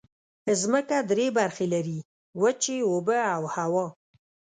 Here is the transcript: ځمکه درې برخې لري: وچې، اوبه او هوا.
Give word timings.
ځمکه 0.61 0.97
درې 1.11 1.27
برخې 1.37 1.65
لري: 1.73 1.99
وچې، 2.41 2.77
اوبه 2.89 3.19
او 3.35 3.43
هوا. 3.55 3.85